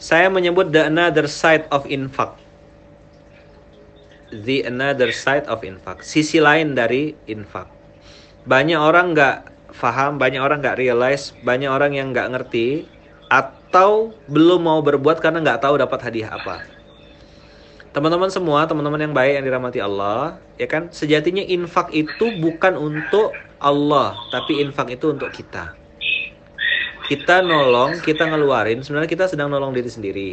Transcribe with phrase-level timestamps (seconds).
[0.00, 2.32] Saya menyebut the another side of infak.
[4.32, 6.00] The another side of infak.
[6.00, 7.68] Sisi lain dari infak.
[8.48, 9.36] Banyak orang nggak
[9.76, 12.88] faham, banyak orang nggak realize, banyak orang yang nggak ngerti
[13.28, 16.64] atau belum mau berbuat karena nggak tahu dapat hadiah apa.
[17.92, 20.88] Teman-teman semua, teman-teman yang baik yang dirahmati Allah, ya kan?
[20.88, 25.79] Sejatinya infak itu bukan untuk Allah, tapi infak itu untuk kita
[27.10, 30.30] kita nolong, kita ngeluarin, sebenarnya kita sedang nolong diri sendiri.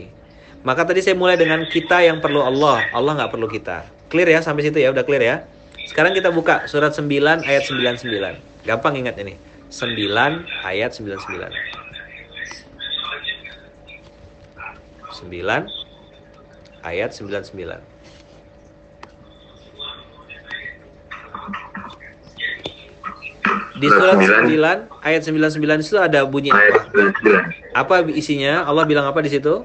[0.61, 3.81] Maka tadi saya mulai dengan kita yang perlu Allah, Allah nggak perlu kita.
[4.13, 5.41] Clear ya sampai situ ya, udah clear ya.
[5.89, 8.37] Sekarang kita buka surat 9 ayat 99.
[8.61, 9.41] Gampang ingat ini.
[9.73, 11.49] 9 ayat 99.
[15.17, 15.25] 9
[16.85, 17.96] ayat 99.
[23.77, 27.13] Di surat 9, 9 ayat 99 itu ada bunyi ayat apa?
[27.21, 27.77] 99.
[27.77, 28.65] Apa isinya?
[28.65, 29.61] Allah bilang apa di situ?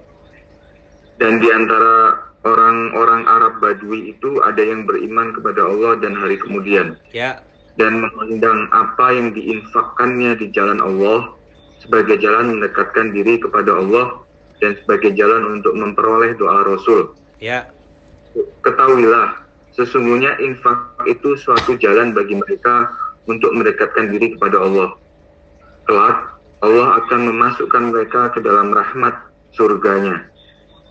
[1.17, 6.99] Dan di antara orang-orang Arab Badui itu ada yang beriman kepada Allah dan hari kemudian.
[7.15, 7.41] Ya.
[7.81, 11.33] Dan memandang apa yang diinfakkannya di jalan Allah
[11.81, 14.21] sebagai jalan mendekatkan diri kepada Allah
[14.61, 17.17] dan sebagai jalan untuk memperoleh doa Rasul.
[17.41, 17.67] Ya.
[18.63, 19.43] Ketahuilah,
[19.75, 22.93] sesungguhnya infak itu suatu jalan bagi mereka
[23.27, 24.89] untuk mendekatkan diri kepada Allah.
[25.87, 26.19] Kelak,
[26.63, 29.15] Allah akan memasukkan mereka ke dalam rahmat
[29.55, 30.27] surganya.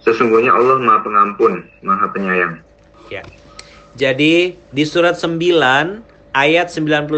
[0.01, 2.59] Sesungguhnya Allah Maha Pengampun, Maha Penyayang.
[3.07, 3.21] Ya.
[3.95, 5.39] Jadi di surat 9
[6.31, 7.11] ayat 99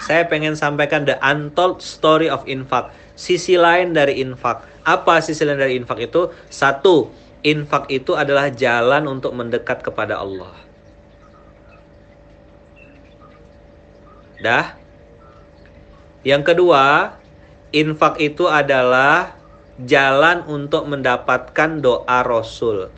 [0.00, 2.90] saya pengen sampaikan the untold story of infak.
[3.16, 4.64] Sisi lain dari infak.
[4.88, 6.32] Apa sisi lain dari infak itu?
[6.48, 7.12] Satu,
[7.44, 10.56] infak itu adalah jalan untuk mendekat kepada Allah.
[14.40, 14.76] Dah.
[16.24, 17.16] Yang kedua,
[17.72, 19.36] infak itu adalah
[19.84, 22.92] jalan untuk mendapatkan doa Rasul.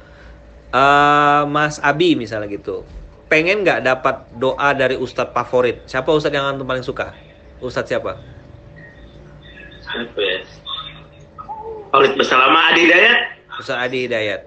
[0.72, 2.82] Uh, Mas Abi misalnya gitu.
[3.28, 5.84] Pengen nggak dapat doa dari ustadz favorit?
[5.86, 7.14] Siapa ustadz yang antum paling suka?
[7.60, 8.18] Ustadz siapa?
[9.84, 10.38] Siapa ya?
[11.92, 13.18] Khalid Bersama Adi Hidayat.
[13.60, 14.40] Ustadz Adi Hidayat.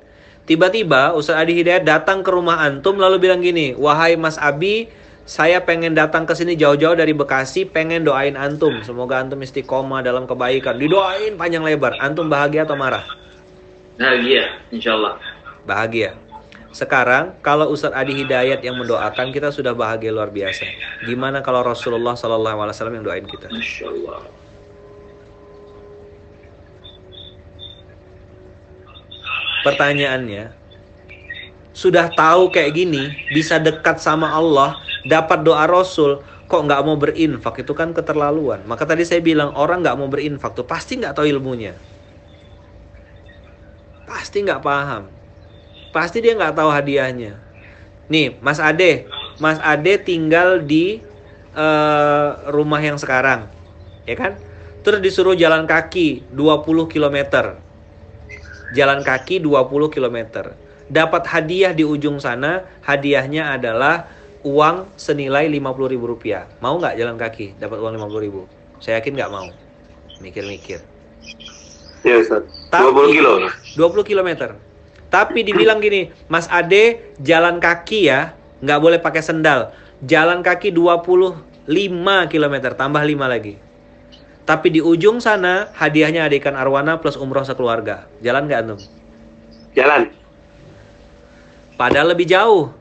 [0.46, 4.90] Tiba-tiba Ustadz Adi Hidayat datang ke rumah antum lalu bilang gini, "Wahai Mas Abi,
[5.26, 8.78] saya pengen datang ke sini jauh-jauh dari Bekasi, pengen doain antum.
[8.86, 10.78] Semoga antum istiqomah dalam kebaikan.
[10.78, 11.98] Didoain panjang lebar.
[11.98, 13.02] Antum bahagia atau marah?
[13.98, 15.18] Bahagia, insya Allah.
[15.66, 16.14] Bahagia.
[16.70, 20.62] Sekarang kalau Ustadz Adi Hidayat yang mendoakan kita sudah bahagia luar biasa.
[21.10, 23.50] Gimana kalau Rasulullah SAW yang doain kita?
[23.50, 24.22] Masya Allah.
[29.66, 30.65] Pertanyaannya,
[31.76, 37.60] sudah tahu kayak gini, bisa dekat sama Allah, dapat doa Rasul kok nggak mau berinfak
[37.60, 38.64] itu kan keterlaluan.
[38.64, 41.76] Maka tadi saya bilang orang nggak mau berinfak tuh pasti nggak tahu ilmunya,
[44.08, 45.12] pasti nggak paham,
[45.92, 47.36] pasti dia nggak tahu hadiahnya.
[48.08, 49.12] Nih Mas Ade,
[49.44, 51.04] Mas Ade tinggal di
[51.60, 53.52] uh, rumah yang sekarang,
[54.08, 54.40] ya kan?
[54.80, 57.18] Terus disuruh jalan kaki 20 km.
[58.72, 60.18] Jalan kaki 20 km.
[60.86, 64.06] Dapat hadiah di ujung sana, hadiahnya adalah
[64.46, 66.46] uang senilai lima-puluh ribu rupiah.
[66.62, 68.42] Mau nggak jalan kaki dapat uang lima puluh ribu?
[68.78, 69.50] Saya yakin nggak mau.
[70.22, 70.86] Mikir-mikir.
[72.06, 72.46] Ya Ustaz.
[72.70, 73.50] 20 kilo.
[73.74, 74.54] 20 kilometer.
[75.10, 79.74] Tapi dibilang gini, Mas Ade jalan kaki ya, nggak boleh pakai sendal.
[80.06, 83.58] Jalan kaki 25 kilometer, tambah 5 lagi.
[84.46, 88.06] Tapi di ujung sana hadiahnya ada ikan arwana plus umroh sekeluarga.
[88.22, 88.80] Jalan nggak antum?
[89.74, 90.14] Jalan.
[91.76, 92.72] Padahal lebih jauh.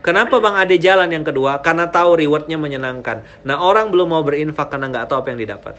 [0.00, 1.60] Kenapa Bang Ade jalan yang kedua?
[1.60, 3.26] Karena tahu rewardnya menyenangkan.
[3.42, 5.74] Nah orang belum mau berinfak karena nggak tahu apa yang didapat.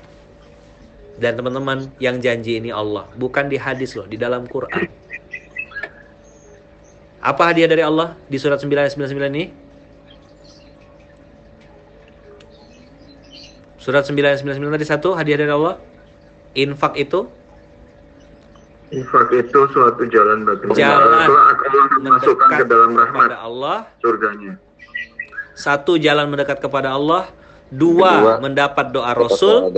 [1.17, 3.09] Dan teman-teman yang janji ini Allah.
[3.17, 4.85] Bukan di hadis loh, di dalam Quran.
[7.17, 9.49] Apa hadiah dari Allah di surat 999 ini?
[13.81, 15.81] Surat 999 tadi satu hadiah dari Allah.
[16.53, 17.31] Infak itu
[18.87, 23.83] Infak itu suatu jalan bagi jalan Allah memasukkan ke dalam rahmat Allah.
[23.99, 24.55] surganya.
[25.59, 27.27] Satu jalan mendekat kepada Allah,
[27.67, 29.75] dua, dua mendapat doa Rasul,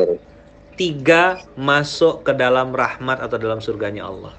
[0.77, 4.35] tiga masuk ke dalam rahmat atau dalam surganya Allah.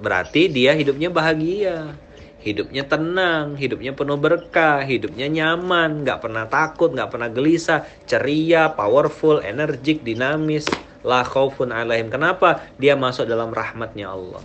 [0.00, 1.92] Berarti dia hidupnya bahagia,
[2.40, 9.44] hidupnya tenang, hidupnya penuh berkah, hidupnya nyaman, nggak pernah takut, nggak pernah gelisah, ceria, powerful,
[9.44, 10.64] energik, dinamis
[11.06, 12.10] la khaufun alaihim.
[12.10, 12.66] Kenapa?
[12.82, 14.42] Dia masuk dalam rahmatnya Allah.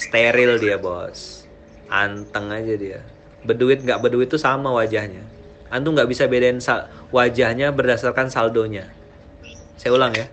[0.00, 1.44] Steril dia, Bos.
[1.92, 3.00] Anteng aja dia.
[3.44, 5.22] Beduit nggak beduit itu sama wajahnya.
[5.68, 6.58] Antum nggak bisa bedain
[7.12, 8.88] wajahnya berdasarkan saldonya.
[9.76, 10.26] Saya ulang ya.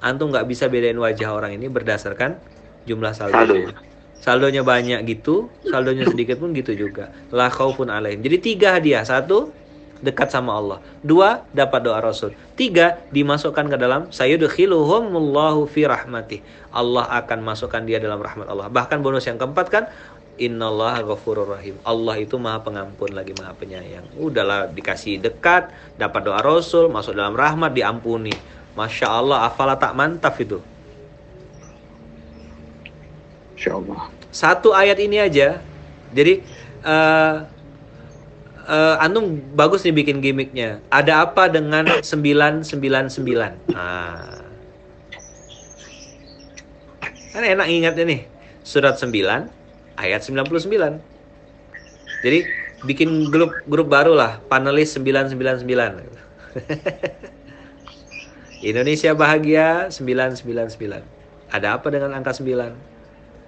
[0.00, 2.40] antum nggak bisa bedain wajah orang ini berdasarkan
[2.88, 3.36] jumlah saldo.
[3.36, 3.76] Saldonya.
[4.20, 7.08] Saldonya banyak gitu, saldonya sedikit pun gitu juga.
[7.32, 8.20] La khaufun alaihim.
[8.20, 9.00] Jadi tiga hadiah.
[9.04, 9.52] Satu,
[10.00, 10.78] dekat sama Allah.
[11.00, 12.32] Dua, dapat doa Rasul.
[12.56, 16.40] Tiga, dimasukkan ke dalam sayudkhiluhumullahu fi rahmatih.
[16.72, 18.68] Allah akan masukkan dia dalam rahmat Allah.
[18.68, 19.84] Bahkan bonus yang keempat kan
[20.40, 21.76] Innallaha ghafurur rahim.
[21.84, 24.08] Allah itu Maha Pengampun lagi Maha Penyayang.
[24.16, 25.68] Udahlah dikasih dekat,
[26.00, 28.32] dapat doa Rasul, masuk dalam rahmat, diampuni.
[28.72, 30.64] Masya Allah, afala tak mantap itu.
[33.52, 34.08] Insya Allah.
[34.32, 35.60] Satu ayat ini aja.
[36.16, 36.40] Jadi
[36.80, 37.34] eh
[38.68, 40.80] eh, antum bagus nih bikin gimmicknya.
[40.92, 43.72] Ada apa dengan 999?
[43.72, 44.42] Nah.
[47.30, 48.20] Kan enak ingatnya nih.
[48.60, 49.48] Surat 9
[49.96, 51.00] ayat 99.
[52.20, 52.38] Jadi
[52.84, 56.10] bikin grup grup baru lah, panelis 999.
[58.60, 61.00] Indonesia bahagia 999.
[61.48, 62.76] Ada apa dengan angka 9?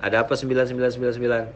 [0.01, 1.53] Ada apa 9999?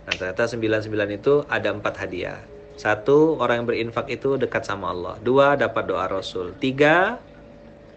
[0.00, 2.38] Nah, ternyata 99 itu ada empat hadiah.
[2.74, 5.14] Satu, orang yang berinfak itu dekat sama Allah.
[5.20, 6.56] Dua, dapat doa Rasul.
[6.56, 7.20] Tiga,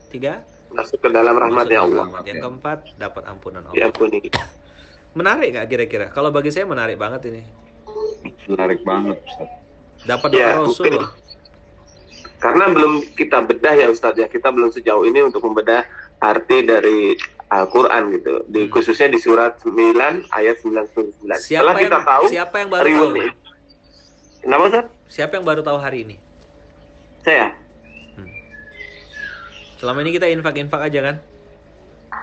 [0.08, 2.04] tiga, Masuk ke dalam rahmatnya masuk Allah.
[2.10, 2.22] rahmat.
[2.26, 3.78] Yang keempat, dapat ampunan Allah.
[3.78, 4.20] Diampuni.
[5.14, 6.06] Menarik nggak kira-kira?
[6.10, 7.42] Kalau bagi saya menarik banget ini.
[8.50, 9.50] Menarik banget, Ustaz.
[10.04, 10.94] Dapat doa Ya, Rasul mungkin.
[10.98, 11.10] loh.
[12.36, 15.88] Karena belum kita bedah ya Ustadz ya, kita belum sejauh ini untuk membedah
[16.20, 17.16] arti dari
[17.48, 18.44] Al-Quran gitu.
[18.46, 18.72] Di, Hmm.
[18.74, 21.40] khususnya di surat 9 ayat 99.
[21.40, 23.08] Siapa Setelah kita yang, tahu siapa yang baru tahu?
[24.44, 24.92] Kenapa Ustadz?
[25.08, 26.16] Siapa yang baru tahu hari ini?
[27.24, 27.56] Saya?
[29.80, 31.16] Selama ini kita infak-infak aja kan?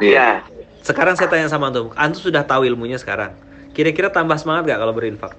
[0.01, 0.45] Iya.
[0.85, 3.33] Sekarang saya tanya sama antum, antum sudah tahu ilmunya sekarang.
[3.73, 5.33] Kira-kira tambah semangat gak kalau berinfak?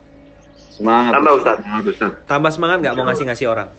[0.73, 1.17] Semangat.
[1.17, 1.55] Tambah, Ustaz.
[1.61, 2.11] Semangat Ustaz.
[2.25, 3.69] Tambah semangat gak mau ngasih-ngasih orang?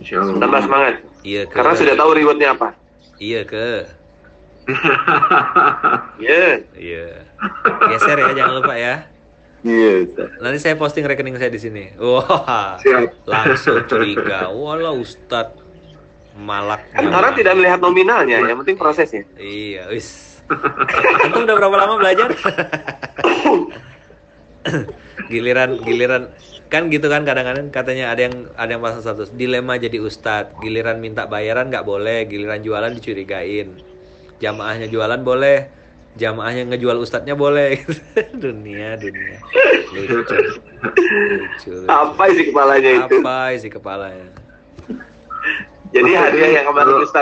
[0.00, 0.36] Insya Allah.
[0.40, 0.94] Tambah semangat.
[1.22, 1.54] Iya ke.
[1.56, 2.68] Karena sudah tahu rewardnya apa.
[3.20, 3.68] Iya ke.
[6.22, 6.62] Iya.
[6.78, 7.08] Iya.
[7.90, 8.94] Geser ya, jangan lupa ya.
[9.62, 10.10] Iya.
[10.42, 11.84] Nanti saya posting rekening saya di sini.
[11.98, 13.26] Wah, Siap.
[13.30, 14.50] langsung curiga.
[14.50, 15.54] Walah Ustad
[16.34, 16.82] malak.
[16.90, 19.22] Kan orang tidak melihat nominalnya, yang penting prosesnya.
[19.38, 20.40] Iya, wis.
[21.22, 22.28] Antum udah berapa lama belajar?
[25.28, 26.22] giliran giliran
[26.70, 31.02] kan gitu kan kadang-kadang katanya ada yang ada yang pasang status dilema jadi ustadz giliran
[31.02, 33.82] minta bayaran nggak boleh giliran jualan dicurigain
[34.40, 35.68] jamaahnya jualan boleh
[36.16, 37.80] jamaahnya ngejual ustadznya boleh
[38.44, 39.38] dunia dunia
[39.92, 41.72] lucu lucu, lucu.
[41.88, 43.18] Apa isi kepalanya itu?
[43.20, 44.28] apa isi kepalanya
[45.92, 47.10] Jadi hadiah yang kemarin Ustaz